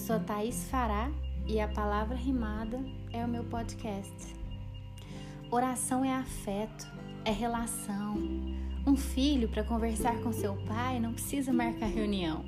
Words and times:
sou 0.00 0.18
Thaís 0.18 0.64
Fará 0.70 1.10
e 1.46 1.60
a 1.60 1.68
palavra 1.68 2.16
rimada 2.16 2.82
é 3.12 3.22
o 3.22 3.28
meu 3.28 3.44
podcast. 3.44 4.34
Oração 5.50 6.02
é 6.02 6.14
afeto, 6.14 6.90
é 7.22 7.30
relação. 7.30 8.16
Um 8.86 8.96
filho 8.96 9.46
para 9.48 9.62
conversar 9.62 10.18
com 10.22 10.32
seu 10.32 10.54
pai 10.66 10.98
não 10.98 11.12
precisa 11.12 11.52
marcar 11.52 11.86
reunião. 11.86 12.42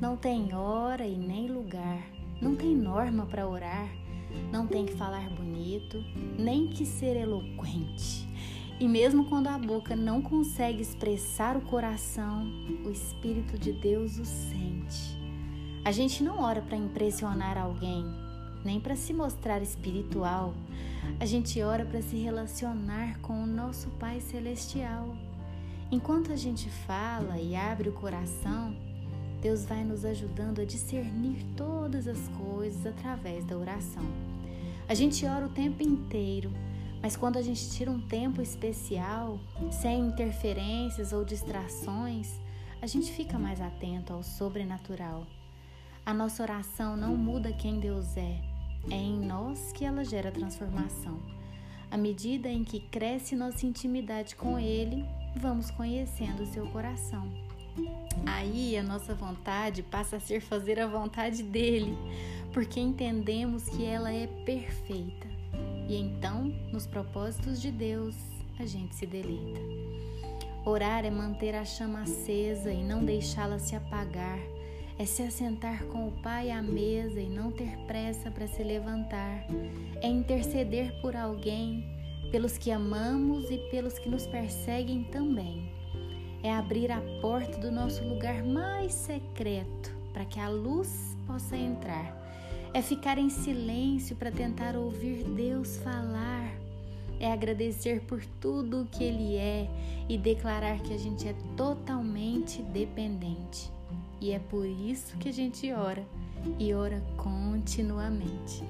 Não 0.00 0.16
tem 0.16 0.54
hora 0.54 1.06
e 1.06 1.14
nem 1.14 1.48
lugar. 1.48 2.02
Não 2.40 2.56
tem 2.56 2.74
norma 2.74 3.26
para 3.26 3.46
orar. 3.46 3.88
Não 4.50 4.66
tem 4.66 4.86
que 4.86 4.94
falar 4.94 5.28
bonito, 5.28 6.02
nem 6.38 6.68
que 6.68 6.86
ser 6.86 7.16
eloquente. 7.16 8.26
E 8.80 8.88
mesmo 8.88 9.26
quando 9.26 9.48
a 9.48 9.58
boca 9.58 9.94
não 9.94 10.22
consegue 10.22 10.80
expressar 10.80 11.54
o 11.54 11.60
coração, 11.62 12.50
o 12.84 12.90
Espírito 12.90 13.58
de 13.58 13.72
Deus 13.72 14.18
o 14.18 14.24
sente. 14.24 14.77
A 15.84 15.92
gente 15.92 16.22
não 16.22 16.40
ora 16.40 16.60
para 16.60 16.76
impressionar 16.76 17.56
alguém, 17.56 18.04
nem 18.64 18.78
para 18.80 18.96
se 18.96 19.12
mostrar 19.12 19.62
espiritual. 19.62 20.54
A 21.18 21.24
gente 21.24 21.62
ora 21.62 21.84
para 21.84 22.02
se 22.02 22.16
relacionar 22.16 23.18
com 23.20 23.42
o 23.42 23.46
nosso 23.46 23.88
Pai 23.90 24.20
Celestial. 24.20 25.16
Enquanto 25.90 26.32
a 26.32 26.36
gente 26.36 26.68
fala 26.68 27.38
e 27.38 27.56
abre 27.56 27.88
o 27.88 27.92
coração, 27.92 28.76
Deus 29.40 29.64
vai 29.64 29.84
nos 29.84 30.04
ajudando 30.04 30.60
a 30.60 30.64
discernir 30.64 31.44
todas 31.56 32.06
as 32.06 32.28
coisas 32.28 32.84
através 32.84 33.44
da 33.44 33.56
oração. 33.56 34.04
A 34.88 34.94
gente 34.94 35.24
ora 35.24 35.46
o 35.46 35.50
tempo 35.50 35.82
inteiro 35.82 36.50
mas 37.00 37.16
quando 37.16 37.36
a 37.36 37.42
gente 37.42 37.70
tira 37.70 37.90
um 37.90 38.00
tempo 38.00 38.42
especial, 38.42 39.38
sem 39.70 40.00
interferências 40.00 41.12
ou 41.12 41.24
distrações, 41.24 42.40
a 42.82 42.86
gente 42.86 43.12
fica 43.12 43.38
mais 43.38 43.60
atento 43.60 44.12
ao 44.12 44.22
sobrenatural. 44.22 45.26
A 46.08 46.14
nossa 46.14 46.42
oração 46.42 46.96
não 46.96 47.14
muda 47.14 47.52
quem 47.52 47.78
Deus 47.78 48.16
é, 48.16 48.40
é 48.90 48.96
em 48.96 49.20
nós 49.20 49.72
que 49.72 49.84
ela 49.84 50.02
gera 50.02 50.32
transformação. 50.32 51.20
À 51.90 51.98
medida 51.98 52.48
em 52.48 52.64
que 52.64 52.80
cresce 52.80 53.36
nossa 53.36 53.66
intimidade 53.66 54.34
com 54.34 54.58
Ele, 54.58 55.04
vamos 55.36 55.70
conhecendo 55.70 56.44
o 56.44 56.46
seu 56.46 56.66
coração. 56.68 57.30
Aí 58.24 58.74
a 58.78 58.82
nossa 58.82 59.14
vontade 59.14 59.82
passa 59.82 60.16
a 60.16 60.20
ser 60.20 60.40
fazer 60.40 60.80
a 60.80 60.86
vontade 60.86 61.42
dele, 61.42 61.94
porque 62.54 62.80
entendemos 62.80 63.68
que 63.68 63.84
ela 63.84 64.10
é 64.10 64.26
perfeita. 64.46 65.28
E 65.86 65.94
então, 65.94 66.44
nos 66.72 66.86
propósitos 66.86 67.60
de 67.60 67.70
Deus, 67.70 68.16
a 68.58 68.64
gente 68.64 68.94
se 68.94 69.04
deleita. 69.04 69.60
Orar 70.64 71.04
é 71.04 71.10
manter 71.10 71.54
a 71.54 71.66
chama 71.66 72.00
acesa 72.00 72.72
e 72.72 72.82
não 72.82 73.04
deixá-la 73.04 73.58
se 73.58 73.76
apagar. 73.76 74.38
É 74.98 75.04
se 75.04 75.22
assentar 75.22 75.84
com 75.84 76.08
o 76.08 76.12
Pai 76.22 76.50
à 76.50 76.60
mesa 76.60 77.20
e 77.20 77.28
não 77.28 77.52
ter 77.52 77.76
pressa 77.86 78.30
para 78.30 78.48
se 78.48 78.62
levantar. 78.62 79.46
É 80.02 80.08
interceder 80.08 80.92
por 81.00 81.14
alguém, 81.14 81.84
pelos 82.30 82.58
que 82.58 82.70
amamos 82.70 83.50
e 83.50 83.58
pelos 83.70 83.98
que 83.98 84.08
nos 84.08 84.26
perseguem 84.26 85.04
também. 85.04 85.70
É 86.42 86.52
abrir 86.52 86.90
a 86.90 87.00
porta 87.20 87.58
do 87.58 87.70
nosso 87.70 88.04
lugar 88.04 88.42
mais 88.42 88.92
secreto 88.92 89.96
para 90.12 90.24
que 90.24 90.40
a 90.40 90.48
luz 90.48 91.16
possa 91.26 91.56
entrar 91.56 92.18
é 92.74 92.82
ficar 92.82 93.18
em 93.18 93.30
silêncio 93.30 94.14
para 94.16 94.30
tentar 94.30 94.76
ouvir 94.76 95.24
Deus 95.24 95.78
falar, 95.78 96.52
é 97.18 97.32
agradecer 97.32 98.00
por 98.02 98.24
tudo 98.40 98.82
o 98.82 98.86
que 98.86 99.02
Ele 99.02 99.36
é 99.36 99.68
e 100.08 100.16
declarar 100.16 100.80
que 100.80 100.92
a 100.92 100.98
gente 100.98 101.26
é 101.26 101.34
totalmente 101.56 102.62
dependente. 102.62 103.77
E 104.20 104.32
é 104.32 104.38
por 104.38 104.66
isso 104.66 105.16
que 105.16 105.28
a 105.28 105.32
gente 105.32 105.72
ora 105.72 106.04
e 106.58 106.74
ora 106.74 107.02
continuamente. 107.16 108.62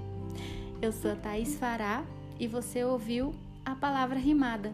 Eu 0.80 0.92
sou 0.92 1.12
a 1.12 1.16
Thaís 1.16 1.56
Fará 1.56 2.04
e 2.38 2.46
você 2.46 2.84
ouviu 2.84 3.34
a 3.64 3.74
palavra 3.74 4.18
rimada. 4.18 4.72